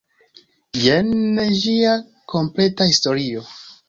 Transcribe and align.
Jen 0.85 1.11
ĝia 1.63 1.91
kompleta 2.35 2.89
historio. 2.93 3.45